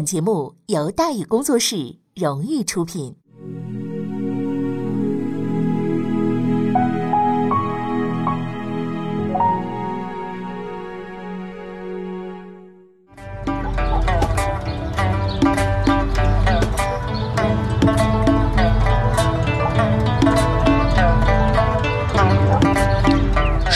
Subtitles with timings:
[0.00, 3.19] 本节目由大宇工作室荣誉出品。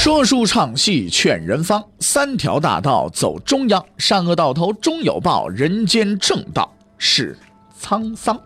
[0.04, 7.34] 说书唱戏劝人方，三条大道走中央，善恶到头终有报，人间正道是
[7.80, 8.38] 沧桑。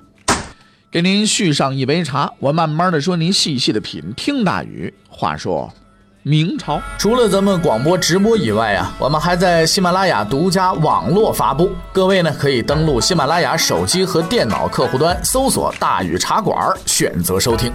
[0.89, 4.15] 给您续上一杯茶，我慢慢的说，您细细的品。
[4.17, 5.75] 听大禹话说，
[6.29, 11.71] 明朝除了咱们广播直播以外啊，我们还在喜马拉雅独家网络发布。
[11.91, 16.55] 各位呢，可以登录喜马拉雅手机和电脑客户端，搜索“大禹茶馆”，
[16.85, 17.73] 选择收听。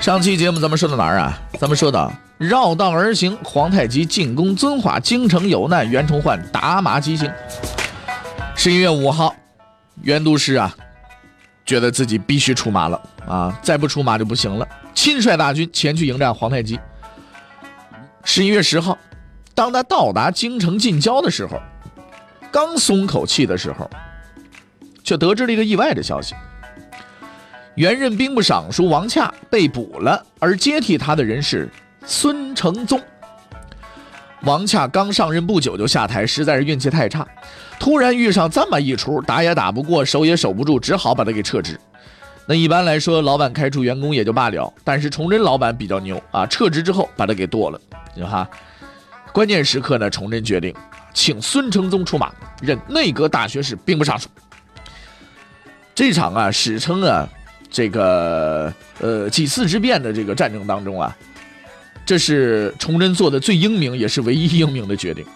[0.00, 1.40] 上期节目咱们说到哪儿啊？
[1.58, 7.32] 咱们说到绕道而行，皇太极进攻遵化，京城有难，袁崇焕打马急行。
[8.54, 9.34] 十一月五号，
[10.02, 10.70] 袁都师啊，
[11.64, 16.78] 觉得自己必须出马了啊，再不出马就不行了，亲率大军前去迎战皇太极。
[18.24, 18.98] 十一月十号，
[19.54, 21.60] 当他到达京城近郊的时候，
[22.50, 23.88] 刚松口气的时候，
[25.04, 26.34] 却得知了一个意外的消息。
[27.74, 31.68] 原任兵部尚书王洽被捕了，而接替他的人是
[32.06, 33.00] 孙承宗。
[34.42, 37.26] 王洽刚上任不久就下台，实在是运气太差，
[37.78, 41.78] 突然遇上这么一出，打也打不过，守也守不住，只好把他给撤职。
[42.46, 47.80] 那一般来说，老板开除员工也就罢了，但是崇祯老板比较牛啊，撤职之后把他给剁了，
[48.26, 48.48] 哈。
[49.32, 50.74] 关键时刻呢，崇祯决定
[51.12, 54.28] 请孙承宗出马，任内阁大学士、兵部尚书。
[55.94, 57.28] 这场啊，史称啊。
[57.70, 61.16] 这个呃几次之变的这个战争当中啊，
[62.06, 65.26] 这是崇祯做的最英明也是唯一英明的决定。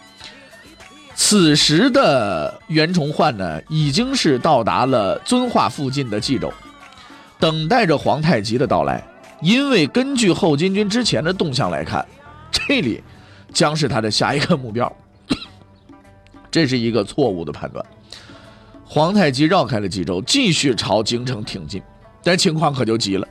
[1.16, 6.52] 此时的袁崇焕呢，已经是到达了遵化附近的冀州，
[7.38, 9.02] 等待着皇太极的到来。
[9.40, 12.04] 因为根据后金军之前的动向来看，
[12.50, 13.00] 这里
[13.52, 14.92] 将是他的下一个目标。
[16.50, 17.84] 这是一个错误的判断。
[18.84, 21.80] 皇太极绕开了冀州，继续朝京城挺进。
[22.22, 23.28] 但情况可就急了，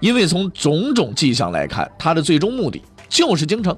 [0.00, 3.76] 因为从种种迹象来看，他的最终目的就是京城。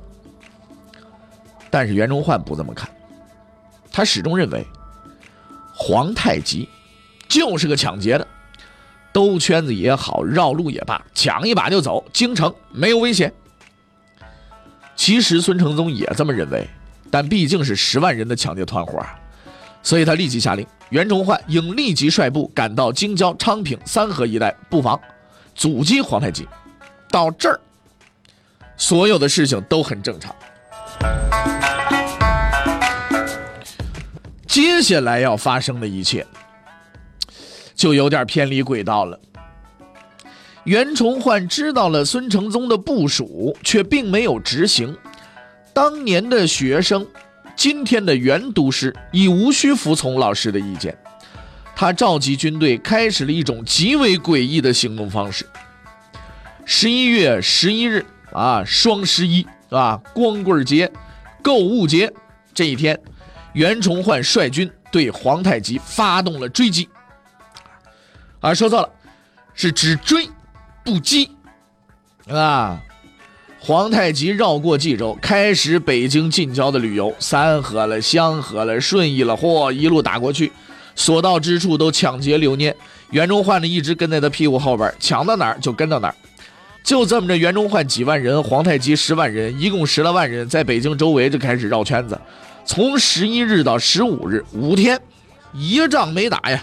[1.71, 2.89] 但是袁崇焕不这么看，
[3.91, 4.65] 他始终认为
[5.75, 6.69] 皇太极
[7.27, 8.27] 就是个抢劫的，
[9.15, 13.33] 兜圈子也好，绕路也罢，抢一把就走，京城没有危险。
[14.97, 16.69] 其实孙承宗也这么认为，
[17.13, 19.01] 但毕竟是十万人的抢劫团伙。
[19.85, 25.01] 所以他立即下令，袁崇焕应立即率部赶到京郊昌平、三河一带布防，
[25.55, 26.49] 阻击皇太极。
[27.09, 27.61] 到这儿，
[28.77, 30.35] 所有的事情都很正常。
[34.49, 36.27] 接下来要发生的一切，
[37.75, 39.19] 就有点偏离轨道了。
[40.65, 44.97] 袁崇焕知道了孙承宗的部署，却并没有执行。
[45.73, 47.07] 当年的学生。
[47.57, 50.93] 今天的袁都师已无需服从老师的意见，
[51.77, 55.47] 他召集军队，开始了一种极为诡异的行动方式。
[56.65, 60.91] 十一月十一日啊，双十一啊，光棍节、
[61.43, 62.13] 购物节
[62.53, 63.01] 这一天，
[63.53, 66.89] 袁崇焕率军对皇太极发动了追击。
[68.45, 68.89] 啊，说错了，
[69.55, 70.29] 是只追
[70.85, 71.31] 不击
[72.29, 72.79] 啊。
[73.59, 80.53] 皇太极绕过冀州，开始北京近郊的旅游，三河了、香河了、顺义了，嚯，一路打过去，
[80.95, 82.77] 所到之处都抢劫留念。
[83.13, 86.15] 袁崇焕呢，一直跟在他屁股后边，抢到哪儿就跟到哪儿。
[86.83, 92.21] 就这么着，袁崇焕几万人，皇太极十万人，一共十来万人，在北京周围就开始绕圈子。
[92.67, 95.01] 从十一日到十五日，五天，
[95.55, 96.63] 一仗没打呀。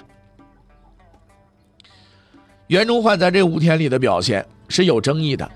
[2.71, 5.51] 袁崇焕在这五天里的表现是有争议的。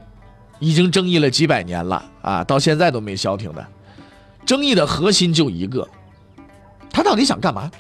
[0.60, 3.66] 已经争议了几百年了啊，到现在都没消停的。
[4.46, 5.88] 争议的核心就一个，
[6.90, 7.72] 他到底想干嘛？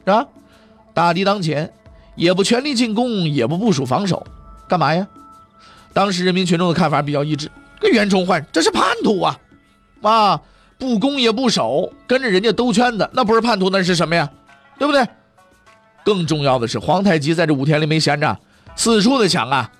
[0.00, 0.26] 是吧？
[0.92, 1.72] 大敌当前，
[2.16, 4.26] 也不全力进攻，也不部署防守，
[4.68, 5.08] 干嘛呀？
[5.94, 7.50] 当时人民群众的看法比较一致，
[7.80, 9.40] 这袁崇焕这是叛徒啊！
[10.02, 10.42] 啊，
[10.76, 14.30] 不攻也不守，跟着人家兜圈子，那不是叛徒那是什么呀？
[14.78, 15.06] 对不对？
[16.08, 18.34] 更重要的是，皇太极在这五天里没闲着，
[18.74, 19.70] 四处的抢啊！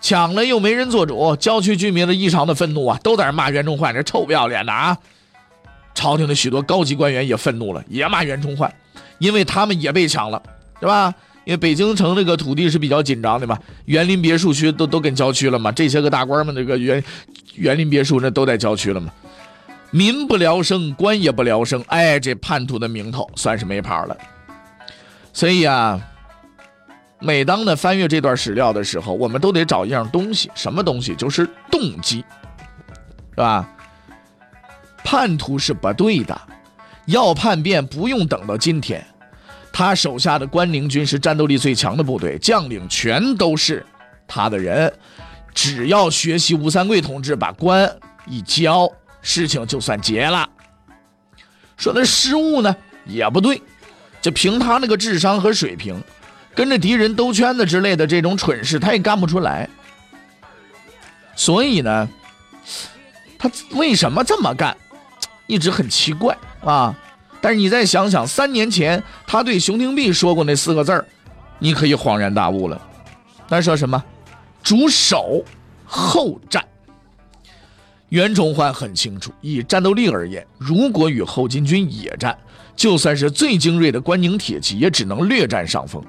[0.00, 4.98] 抢了又没人做主，郊区居民的异常的愤怒啊，都在那骂袁崇焕这臭不要脸的啊！
[5.94, 8.74] 朝廷的许多高级官员也愤怒了，也骂袁崇焕，
[9.20, 10.42] 因为他们也被抢了，
[10.80, 11.14] 是吧？
[11.44, 17.00] 因为北京城这个土地是比较紧张的嘛，园林别墅区都都跟郊区了嘛，这些个大官们这个园
[17.54, 19.12] 园林别墅那都在郊区了嘛，
[19.92, 24.16] 民不聊生，官也不聊生，哎，这叛徒的名头算是没跑了。
[25.36, 26.00] 所以啊，
[27.20, 31.14] 每当呢翻阅这段史料的时候，我们都得找一样东西，什么东西？
[31.14, 32.24] 就是动机，
[33.32, 33.68] 是吧？
[35.04, 36.40] 叛徒是不对的，
[37.04, 39.06] 要叛变不用等到今天。
[39.70, 43.84] 他手下的关宁军是战斗力最强的部队，将领全都是
[44.26, 44.90] 他的人。
[45.52, 47.94] 只要学习吴三桂同志，把关
[48.24, 48.90] 一交，
[49.20, 50.48] 事情就算结了。
[51.76, 52.74] 说那失误呢，
[53.04, 53.60] 也不对。
[54.26, 56.02] 就凭他那个智商和水平，
[56.52, 59.70] 跟着敌人兜圈子之类的这种蠢事，他也干不出来。
[61.36, 62.08] 所以呢，
[63.38, 64.76] 他为什么这么干，
[65.46, 66.92] 一直很奇怪啊。
[67.40, 71.06] 但是你再想想，三年前他对熊廷弼说过那四个字儿，
[71.60, 72.82] 你可以恍然大悟了。
[73.48, 74.02] 他说什么？
[74.60, 75.44] 主守
[75.84, 76.64] 后战。
[78.08, 82.36] 袁崇焕很清楚，以战斗力而言，如果与后金军野战，
[82.76, 86.00] 就算是最精锐的关宁铁骑，也只能略占上风。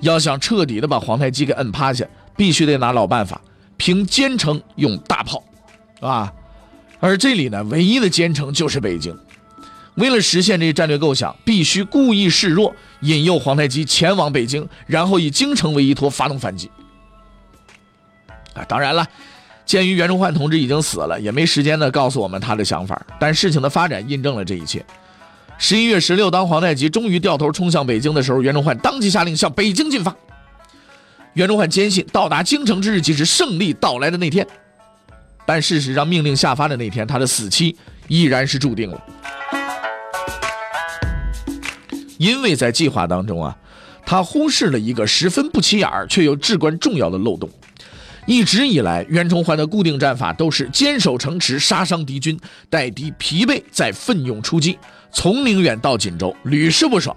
[0.00, 2.04] 要想彻底的把皇太极给摁趴下，
[2.36, 3.40] 必须得拿老办法，
[3.76, 5.42] 凭坚城用大炮，
[6.00, 6.32] 啊！
[6.98, 9.16] 而这里呢，唯一的坚城就是北京。
[9.94, 16.70] 为了实现这战略构想，必须故意示弱，引诱皇太极前往北京，然后以京城为依托发动反击。
[18.52, 19.06] 啊，当然了，
[19.64, 23.00] 鉴于袁崇焕同志已经死了，也没时间呢告诉我们他的想法。
[23.18, 24.84] 但事情的发展印证了这一切。
[25.58, 30.14] 十一月十六，当皇太极终于掉头冲向北京的时候，袁崇焕当即下令向北京进发。
[31.32, 34.46] 袁崇焕坚信到达京城之日即是胜利到来的那天，
[35.44, 37.76] 但事实上，命令下发的那天，他的死期
[38.08, 39.02] 依然是注定了。
[42.18, 43.56] 因为在计划当中啊，
[44.04, 47.48] 他忽视了一个十分不起眼儿却又至关重要的漏洞。
[48.26, 52.38] 一直以来，袁崇焕的固定战法都是坚守城池，杀伤敌军，
[52.68, 54.78] 待敌疲惫再奋勇出击，
[55.16, 57.16] 从宁远到锦州，屡试不爽。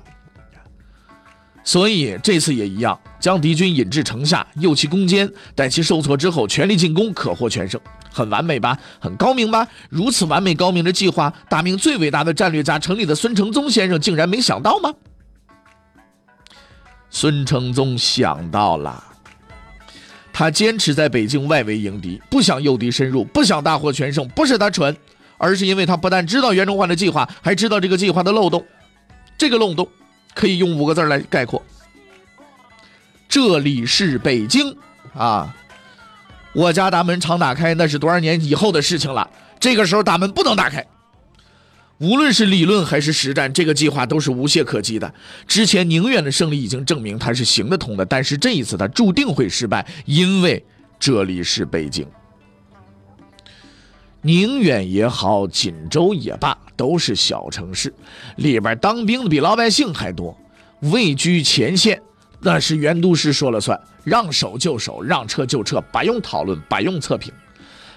[1.66, 7.80] 所以这次也一样，将敌军引至城下，诱其攻坚，待其受挫之后，全力进攻，可获全胜。
[8.10, 8.80] 很完美吧？
[9.02, 9.68] 很高明吧？
[9.90, 14.94] 如此完美高明的计划，大明最伟大的战略家、城里的孙承宗先生竟然没想到吗？
[17.10, 19.04] 孙承宗想到了。
[20.32, 24.26] 他坚持在北京外围迎敌，不想诱敌深入，不想大获全胜。
[24.30, 24.96] 不是他蠢，
[25.40, 28.64] 而是因为他不但知道袁崇焕的计划，还知道这个计划的漏洞。
[29.40, 29.90] 这个漏洞
[30.36, 31.64] 可以用五个字来概括：
[33.28, 34.76] 这里是北京
[35.16, 35.56] 啊！
[36.54, 39.30] 我家大门常打开，那是多少年以后的事情了。
[39.60, 40.86] 这个时候大门不能打开。
[42.00, 45.14] 无论是理论还是实战，这个计划都是无懈可击的。
[45.48, 50.66] 之前宁远的胜利已经证明它是行得通的，但是这一次他注定会失败，因为
[51.00, 52.06] 这里是北京。
[54.22, 57.94] 宁远也好，锦州也罢，都是小城市，
[58.36, 60.38] 里边当兵的比老百姓还多，
[60.82, 62.02] 位居前线，
[62.42, 67.32] 那是袁都师说了算，让守就守，让撤就撤，不用讨论，不用测评。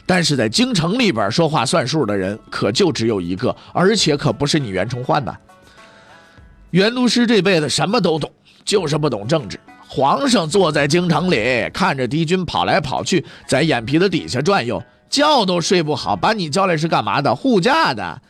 [0.06, 5.36] 但是在京城里边说话算数的人可就只有一个，而且可不是你袁崇焕呐。
[6.70, 8.30] 袁都师这辈子什么都懂，
[8.64, 9.58] 就是不懂政治。
[9.86, 16.16] 皇上坐在京城里，看着敌军跑来跑去，在眼皮子底下转悠，觉都睡不好。
[16.16, 17.36] 把你叫来是干嘛的？
[17.36, 18.20] 护驾的。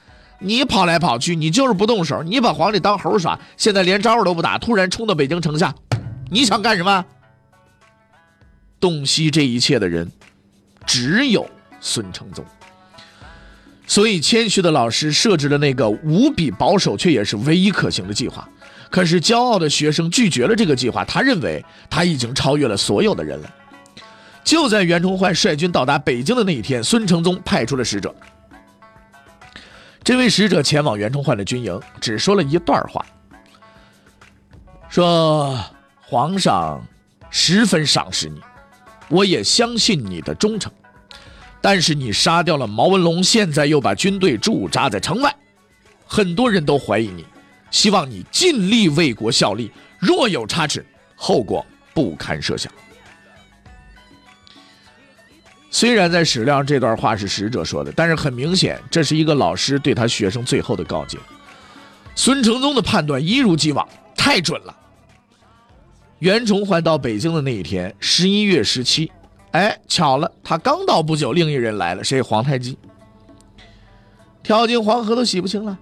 [0.40, 3.40] 你跑来跑去，你就是不动手，你把皇帝当猴耍。
[3.56, 5.74] 现在连招呼都不打，突然冲到北京城下，
[6.30, 7.02] 你想干什么？
[8.78, 10.12] 洞悉这一切的人，
[10.84, 11.48] 只有。
[11.84, 12.44] 孙承宗，
[13.88, 18.48] 所以谦虚的老师设置了那个无比保守却也是唯一可行的计划。
[18.88, 23.50] 可是骄傲的学生拒绝了这个计划，他认为他已经超越了所有的人了。
[24.44, 28.14] 就在袁崇焕率军到达北京的那一天，孙承宗派出了使者。
[30.04, 33.04] 这位使者前往袁崇焕的军营，只说了一段话，
[34.88, 35.58] 说
[36.02, 36.84] ：“皇上
[37.30, 38.40] 十分赏识你，
[39.08, 40.70] 我也相信你的忠诚。”
[41.62, 45.32] 但是你杀掉了毛文龙，现在又把军队驻扎在城外，
[46.04, 47.24] 很多人都怀疑你。
[47.70, 49.70] 希望你尽力为国效力，
[50.00, 50.84] 若有差池，
[51.14, 52.70] 后果不堪设想。
[55.74, 61.18] 虽然在史料上这段话是使者说的，但是很明显，这是一个老师对他学生最后的告诫。
[62.14, 64.76] 孙承宗的判断一如既往，太准了。
[66.18, 69.10] 袁崇焕到北京的那一天，十一月十七。
[69.52, 72.20] 哎，巧了，他刚到不久，另一人来了，谁？
[72.20, 72.76] 皇太极。
[74.42, 75.78] 跳进黄河都洗不清了。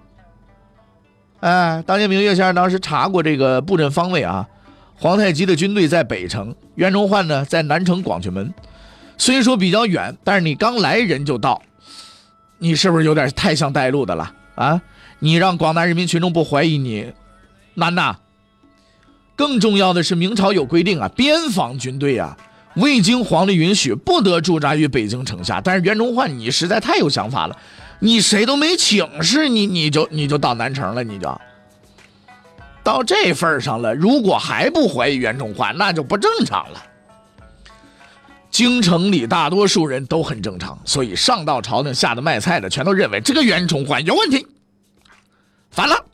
[1.41, 4.47] 哎，当年明月先生当时查过这个布阵方位啊，
[4.95, 8.53] 皇太极的军队在北城，袁崇焕呢在南城广渠门。
[9.21, 11.61] 虽说比较远，但是你刚来人就到，
[12.57, 14.81] 你是不是有点太像带路的了啊？
[15.19, 17.13] 你让广大人民群众不怀疑你，
[17.75, 18.17] 难呐。
[19.35, 22.35] 更重要的是，明朝有规定啊，边防军队啊，
[22.77, 25.61] 未经皇帝允许，不得驻扎于北京城下。
[25.61, 27.55] 但是袁崇焕，你实在太有想法了，
[27.99, 31.39] 你谁都没请示，你你就你就到南城了，你就
[32.83, 33.93] 到这份上了。
[33.93, 36.85] 如果还不怀疑袁崇焕，那就不正常了。
[38.51, 44.45] 京城里大多数人都很正常，所以上到朝廷，下的卖菜的，全都认为这个袁崇焕有问题，
[45.71, 46.05] 反了。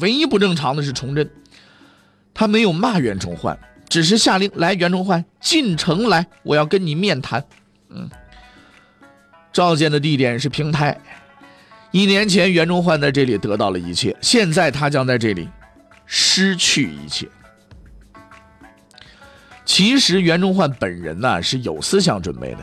[0.00, 1.30] 唯一不正常的是崇祯。
[2.34, 3.58] 他没有骂袁崇焕，
[3.88, 7.44] 只是下令来袁崇焕进城来，我要跟你面谈。
[7.88, 8.08] 嗯，
[9.52, 11.00] 召见的地点是平台。
[11.90, 15.48] 一年前袁崇焕在这里得到了一切，现在他将在这里
[16.06, 17.28] 失去一切。
[19.72, 22.58] 其实袁崇焕本人呢是有思想准备的。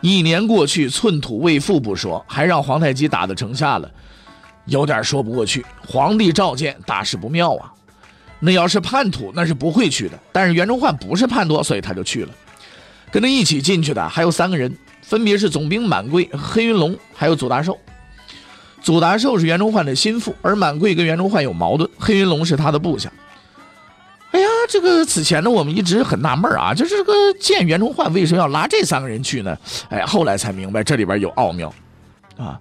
[0.00, 3.90] 一年过去，寸土未复不说，还让皇太极打到城下了，
[4.66, 5.66] 有点说不过去。
[5.84, 7.72] 皇帝召见，大事不妙啊！
[8.38, 10.16] 那要是叛徒，那是不会去的。
[10.30, 12.30] 但是袁崇焕不是叛徒，所以他就去了。
[13.10, 17.76] 跟他一起进去的还有三个人，分别是总兵满贵、黑云龙，还有祖大寿。
[18.80, 23.12] 祖大寿是袁崇焕的心腹，而满贵跟袁崇焕有矛盾，黑云龙是他的部下。
[24.68, 29.56] 这个此前呢，我们一直很纳闷啊，就是这个见袁崇焕为什么要拉这三个人去呢？
[29.88, 31.72] 哎，后来才明白这里边有奥妙
[32.36, 32.60] 啊。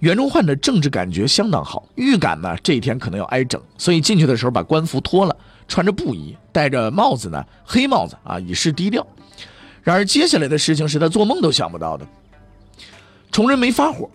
[0.00, 5.36] 袁崇焕的政治感觉相当好，预感呢这一天可能要挨整，所以进去的时候把官服脱了，
[5.68, 9.06] 穿着布衣，戴着帽子呢，黑帽子啊，以示低调。
[9.82, 12.06] 然而接下来的事情是他做梦都想不到的。
[13.30, 14.10] 崇祯没发火，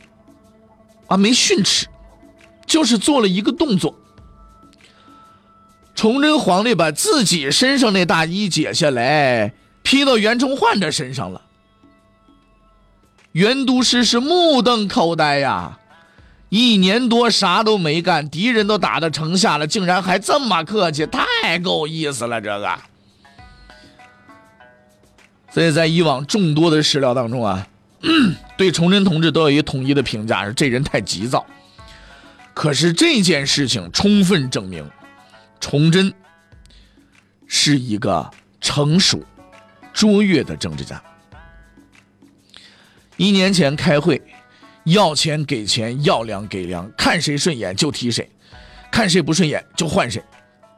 [1.07, 1.87] 啊，没训斥，
[2.65, 3.95] 就是做了一个动作。
[5.97, 9.51] 崇祯皇帝把自己身上那大衣解下来，
[9.81, 11.41] 披到袁崇焕的身上了。
[13.31, 15.79] 袁都师是目瞪口呆呀，
[16.49, 22.39] 一年多啥都没干，敌人都打到城下了，竟然还这么客气，太够意思了。
[22.39, 22.77] 这个，
[25.51, 27.67] 所以在以往众多的史料当中啊，
[28.55, 31.43] 对崇祯同志都有一统一的评价，是这人太急躁。
[32.53, 34.87] 可是这件事情充分证明，
[35.59, 36.13] 崇祯
[37.47, 38.29] 是一个
[38.61, 39.23] 成熟、
[39.93, 41.01] 卓越的政治家。
[43.15, 44.21] 一年前开会，
[44.83, 48.29] 要钱给钱，要粮给粮，看谁顺眼就提谁，
[48.91, 50.23] 看谁不顺眼就换谁，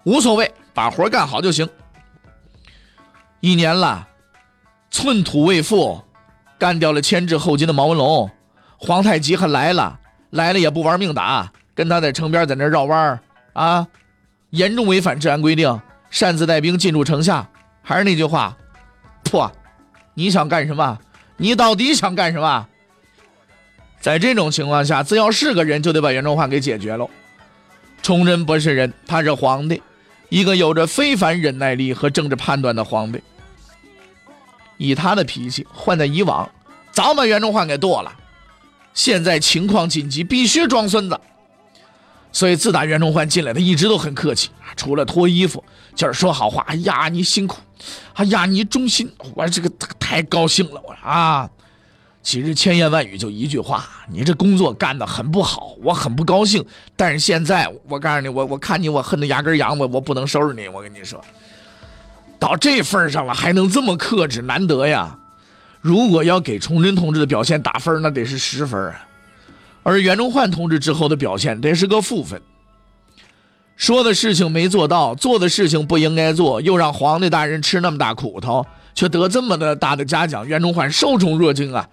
[0.05, 1.67] 无所谓，把活干好就行。
[3.41, 4.07] 一年了，
[4.89, 6.01] 寸土未复，
[6.57, 8.29] 干掉了牵制后金的毛文龙，
[8.77, 13.19] 皇太极还来了，来了也不玩命打，跟他在城边在那绕弯
[13.53, 13.87] 啊，
[14.51, 15.79] 严重违反治安规定，
[16.09, 17.47] 擅自带兵进入城下。
[17.81, 18.55] 还是那句话，
[19.23, 19.51] 破，
[20.13, 20.99] 你想干什么？
[21.37, 22.67] 你到底想干什么？
[23.99, 27.09] 在这种情况下，只要是个人，就得把袁崇焕给解决喽。
[28.01, 29.81] 崇祯不是人，他是皇帝，
[30.29, 33.21] 一个有着非凡忍耐力和政治判断的皇帝。
[34.77, 36.49] 以他的脾气，换在以往，
[36.91, 38.13] 早把袁崇焕给剁了。
[38.93, 41.19] 现在情况紧急，必须装孙子。
[42.31, 45.63] 所以自打袁崇焕进来，他一直都很客气，除了脱衣服，
[45.95, 46.63] 就是说好话。
[46.67, 47.57] 哎呀，你辛苦，
[48.13, 49.69] 哎呀，你忠心，我这个
[49.99, 50.79] 太高兴了。
[50.85, 51.49] 我啊，
[52.21, 56.63] 其实千言万语就一句话，你这工作干得很不好，我很不高兴。
[56.95, 60.67] 但是现在我告诉你，我我看你，我恨得牙根痒，我我不能收拾你。
[60.67, 61.19] 我跟你说，
[62.37, 65.17] 到这份上了还能这么克制，难得呀。
[65.81, 69.05] 如果要给崇祯同志的表现打分，那得是十分啊。
[69.83, 72.41] 而袁崇焕同志之后的表现，这是个负分。
[73.75, 80.45] 说的事情没做到，做的事情不应该做，又让皇帝大人吃那么大苦头，却得这么的大的嘉奖。
[80.45, 81.87] 袁崇焕受宠若惊啊！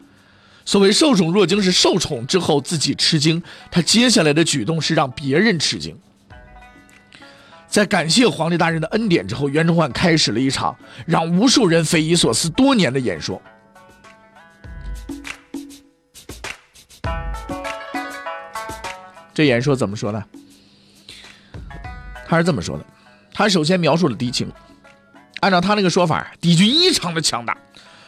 [0.65, 3.41] 所谓受宠若惊，是受宠之后自己吃惊。
[3.71, 5.97] 他接下来的举动是让别人吃惊。
[7.69, 10.77] 在感谢皇帝大人的恩典之后，袁崇焕开始了一场
[11.07, 13.41] 让无数人匪夷所思多年的演说。
[19.37, 20.25] 这演说怎么说呢？
[22.27, 22.87] 他是这么说的：
[23.35, 24.51] 他首先描述了敌情，
[25.41, 27.55] 按照他那个说法，敌军异常的强大，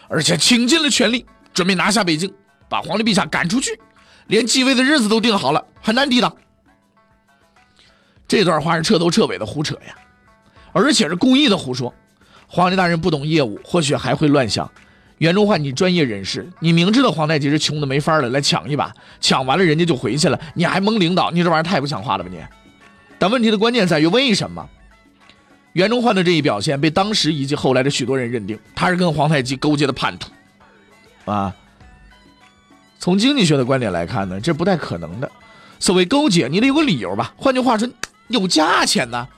[0.08, 2.32] 而且倾尽了全力，准备拿下北京，
[2.66, 3.78] 把皇帝陛下赶出去，
[4.28, 6.34] 连继位的日子都定好了，很难抵挡。
[8.26, 9.94] 这段话是彻头彻尾的胡扯呀，
[10.72, 11.94] 而且是故意的胡说。
[12.46, 14.72] 皇帝大人不懂业务，或许还会乱想。
[15.18, 22.38] 袁崇焕，你专业人士，你明知道皇太极是穷的没法了，来抢一把，抢完了人家就回去了，你还蒙领导，你这玩意儿太不像话了吧你？
[23.18, 24.68] 但问题的关键在于为什么？
[25.72, 30.30] 袁崇焕的这一表现被当时以及后来的许多人认定他是跟皇太极勾结的叛徒，
[31.30, 31.54] 啊？
[32.98, 35.30] 从经济学的观点来看呢，这不太可能的。
[35.78, 37.32] 所谓勾结，你得有个理由吧？
[37.36, 37.88] 换句话说，
[38.28, 39.28] 有价钱呢。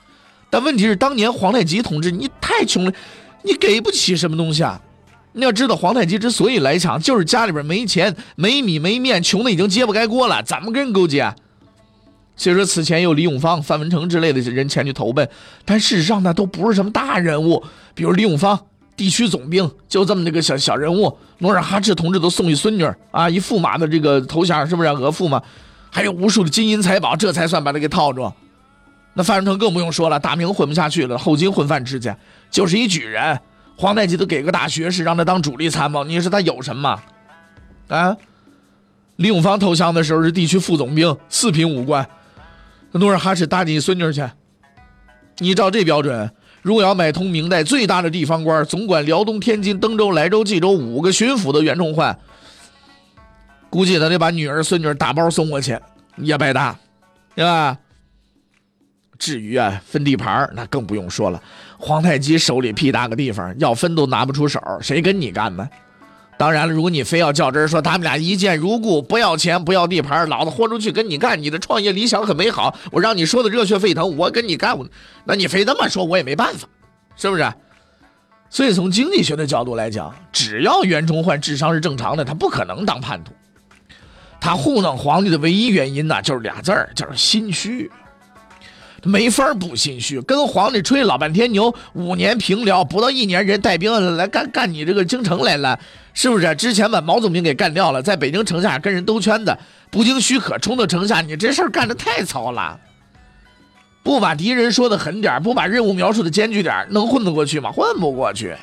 [0.49, 2.93] 但问题是，当年皇太极同志你太穷了，
[3.43, 4.81] 你给不起什么东西啊。
[5.33, 11.33] 你要知道，皇太极之所以来抢，就是家里边没钱、没米、没面，穷的已经揭不开锅了，怎么跟人勾结？
[12.35, 15.29] 所以说，此前有李永芳、范文成之类的人前去投奔，
[15.63, 17.63] 但事实上呢，都不是什么大人物。
[17.93, 18.59] 比如李永芳，
[18.97, 21.15] 地区总兵，就这么这个小小人物。
[21.39, 25.41] 努尔哈赤同志都送一孙女啊，一驸马的这个头衔，是不是额驸马？
[25.89, 28.31] 还有无数的金银财宝，这才算把他给套住。
[29.13, 32.13] 那范文成更不用说了，大明混不下去了，后金混饭吃去，
[32.49, 33.39] 就是一举人。
[33.81, 37.01] 皇太极都给个大学士，让他当主力参谋，你说他有什么？
[37.87, 38.15] 啊？
[39.15, 42.07] 李永芳投降的时候是地区副总兵，四品武官。
[42.91, 44.23] 努尔哈赤搭你孙女去，
[45.39, 52.15] 你照这标准，如果要买通明代最大的地方官，总管辽东、天津、登州、莱州、冀州五个巡抚的袁崇焕，
[53.71, 55.75] 估计他得把女儿、孙女打包送过去，
[56.17, 56.77] 也白搭，
[57.33, 57.75] 对吧？
[59.17, 61.41] 至于啊，分地盘那更不用说了。
[61.81, 65.67] 皇太极手里屁大个地方，要分都拿不出手，谁跟你干呢？
[66.37, 74.87] 当然了，如果你非要较真说他们俩一见如故，不要钱不要地盘，老子豁出去跟你干，你的创业理想很美好，我让你说的热血沸腾，我跟你干，我
[75.25, 76.67] 那你非这么说，我也没办法，
[77.15, 77.51] 是不是？
[78.49, 83.31] 所以从经济学的角度来讲，只要袁崇焕智商是正常的，他不可能当叛徒。
[84.39, 87.91] 他糊弄皇帝的唯一原因呢，就是俩字儿，就是心虚。
[89.03, 95.79] 没法不心虚，跟皇帝吹老半天牛，五年平辽不到一年，人带兵来干干你这个京城来了，
[96.13, 96.53] 是不是？
[96.55, 99.57] 之前把毛总兵给干掉了，在北京城下跟人兜圈子，
[99.89, 102.79] 不经许可冲到城下，你这事儿干的太糙了。
[104.03, 107.71] 不把敌人说的狠点，不把任务描述的艰巨点，能混得过去吗？
[107.71, 108.55] 混不过去。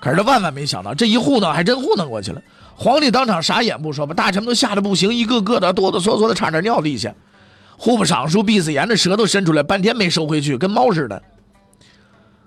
[0.00, 2.42] 可是他万万没想到，这一糊弄还真糊弄过去了。
[2.76, 7.14] 皇帝当场傻眼不说，把大臣们都吓得不行，一个个的哆哆嗦嗦的，差点尿地下。
[7.76, 11.22] 户部尚书毕子言的舌头伸出来，半天没收回去，跟猫似的。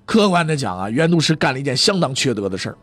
[0.06, 2.78] 客观的讲啊，袁督师干了一件相当缺德的事儿。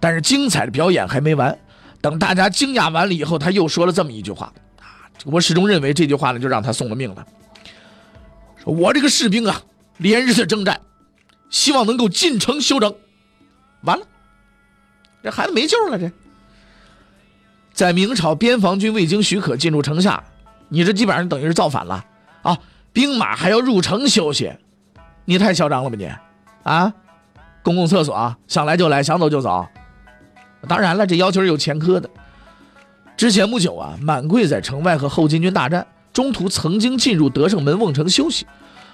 [0.00, 1.58] 但是精彩的表演还没完，
[2.00, 7.26] 等大家惊讶完了以后，他又说了这么一句话啊，我始终认为这句话呢，就让他送了命了。
[8.62, 9.62] 说我这个士兵啊，
[9.98, 10.80] 连日的征战，
[11.50, 12.94] 希望能够进城休整。
[13.82, 14.06] 完了，
[15.22, 15.98] 这孩子没救了。
[15.98, 16.10] 这
[17.72, 20.24] 在明朝边防军未经许可进入城下。
[20.68, 22.04] 你这基本上等于是造反了
[22.42, 22.58] 啊！
[22.92, 24.52] 兵马还要入城休息，
[25.26, 26.10] 你太嚣张了吧你？
[26.62, 26.92] 啊，
[27.62, 29.66] 公共厕所啊想来就来，想走就走。
[30.66, 32.08] 当然了，这要求是有前科的。
[33.16, 38.46] 之前不久啊，满贵在城外和后金军大战，中途曾经进入德胜门瓮城休息。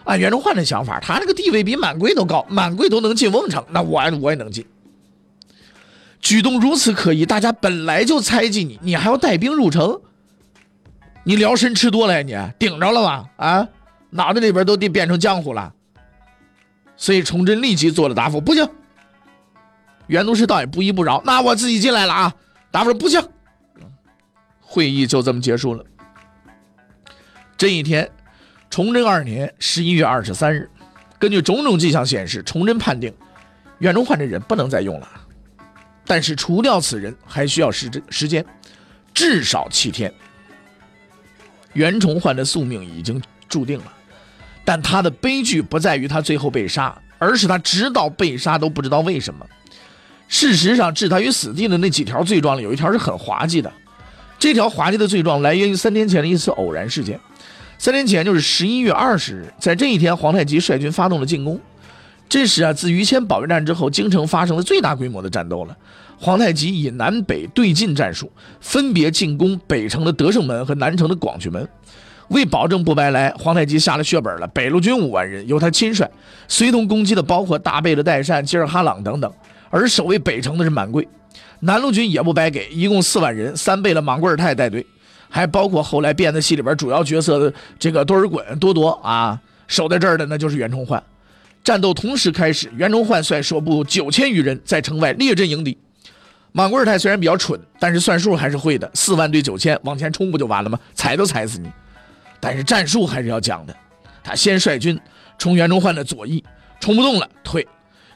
[0.05, 4.67] 按袁崇焕的想法，他这个地位比满贵都高，满贵都能进瓮城，那我我也能进。
[6.21, 10.01] 举动如此可疑，大家本来就猜忌你，你还要带兵入城？
[11.25, 12.53] 你辽参吃多了呀？
[12.59, 13.25] 你顶着了吧？
[13.37, 13.69] 啊，
[14.11, 15.73] 脑袋里边都得变成浆糊了。
[16.97, 18.69] 所以崇祯立即做了答复：不行。
[20.09, 22.35] 袁督师倒也不依不饶，那我自己进来了啊！
[22.71, 23.23] 答复说不行。
[24.61, 25.85] 会议就这么结束了。
[27.57, 28.11] 这一天，
[28.69, 30.69] 崇祯二年十一月二十三日，
[31.19, 33.15] 根据种种迹象显示，崇祯判定
[33.79, 35.09] 袁崇焕这人不能再用了。
[36.05, 38.45] 但是除掉此人还需要时时间，
[39.15, 40.13] 至少七天。
[41.75, 43.93] 袁崇焕的宿命已经注定了，
[44.65, 49.47] 但他的悲剧不在于他最后被杀，而是他直到被杀都不知道为什么。
[50.29, 53.71] 事实上，置他于死地的那几条罪状里，有一条是很滑稽的。
[54.39, 57.21] 这条滑稽的罪状来源于三天前的一次偶然事件。
[57.79, 61.61] 三天前就是十一月二十日，在这一天，皇太极率军发动了进攻。
[62.29, 65.77] 这是啊，自于谦保卫战之后，京城发生了最大规模的战斗了。
[66.25, 68.31] 皇太极以南北对进战术，
[68.61, 71.69] 分别进攻北城的德胜门和南城的广渠门。
[72.29, 74.47] 为保证不白来，皇太极下了血本了。
[74.47, 76.09] 北路军五万人由他亲率，
[76.47, 79.33] 随同攻击的包括大贝勒代善、吉尔哈朗等等。
[79.69, 81.09] 而守卫北城的是满贵。
[81.59, 84.87] 南路军也不白给，一共四万人，三贝勒莽贵尔泰带队，
[85.29, 89.37] 还包括后来编的戏里边主要角色的这个多尔衮、多铎啊。
[89.67, 91.03] 守在这儿的那就是袁崇焕。
[91.65, 95.77] 战斗同时开始，袁崇焕率守部九千余人在城外列阵迎敌。
[96.53, 98.91] 莽贵尔泰虽然比较蠢，但是算数还是会的。
[98.93, 100.79] 四万对九千，往前冲不就完了吗？
[100.95, 101.71] 踩都踩死你！
[102.39, 103.75] 但是战术还是要讲的。
[104.23, 105.01] 他先率军
[105.39, 106.45] 冲袁崇焕的左翼，
[106.79, 107.67] 冲不动了，退。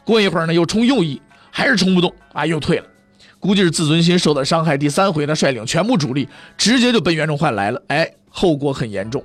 [0.05, 1.21] 过一会儿呢，又冲右翼，
[1.51, 2.85] 还是冲不动啊，又退了。
[3.41, 4.77] 估计是自尊心受到伤害。
[4.77, 7.83] 第三回呢，率领全部主力直接就奔袁崇焕来了。
[7.89, 9.25] 哎，后果很严重。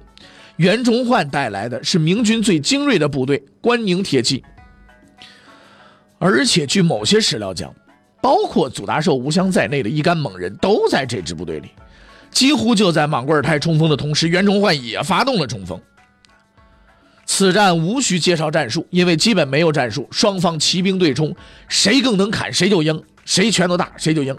[0.56, 4.44] 袁崇焕带来的是明军最精锐的部队——关宁铁骑，
[6.18, 7.74] 而且据某些史料讲。
[8.22, 11.70] 包括祖达寿、吴襄在内的一干猛人都在这支部队里。
[12.30, 15.80] 几乎就在莽贵尔泰冲锋的同时，袁崇焕也发动了冲锋。
[17.26, 21.36] 此战无需介绍战术，因为基本没有战术，双方骑兵对冲，
[21.68, 24.36] 谁更能砍谁就赢，谁拳头大谁就赢。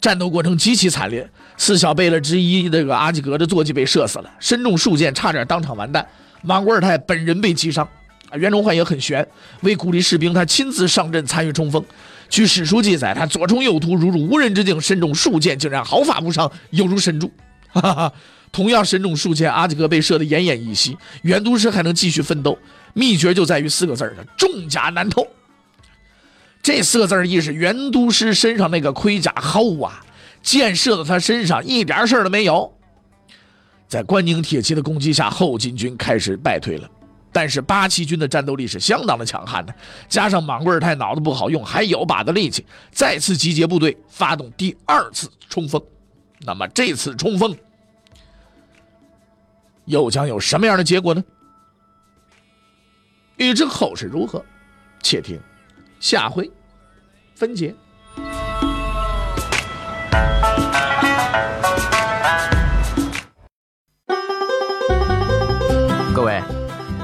[0.00, 6.06] 战斗过程极其惨烈，四小贝勒之一这个阿基格的坐骑被射死了，身中数箭，差点当场完蛋。
[6.42, 7.86] 莽古尔泰本人被击伤，
[8.30, 9.26] 啊，袁崇焕也很悬，
[9.62, 11.84] 为鼓励士兵，他亲自上阵参与冲锋。
[12.28, 17.30] 据史书记载，他左冲右突，如入无人之境，身中数箭，竟然毫发无伤，犹如神助。
[17.72, 18.12] 哈哈。
[18.50, 20.96] 同样身中数箭，阿基格被射得奄奄一息。
[21.20, 22.58] 袁都师还能继续奋斗，
[22.94, 25.26] 秘诀就在于四个字儿：重甲难透。
[26.62, 30.00] 这四个字儿意是，袁都师身上那个盔甲厚啊，
[30.42, 32.72] 箭射到他身上一点事儿都没有。
[33.86, 36.88] 在关宁铁骑的攻击下，后金军开始败退了。
[37.40, 39.72] 但是八旗军的战斗力是相当的强悍的，
[40.08, 45.80] 加上莽古尔泰脑子不好用，还有把子力气，再次集结部队，发动第二次冲锋。
[46.40, 47.56] 那么这次冲锋。
[49.84, 51.22] 又将有什么样的结果呢？
[53.36, 54.44] 欲知后事如何，
[55.00, 55.40] 且听
[56.00, 56.50] 下回
[57.36, 57.72] 分解。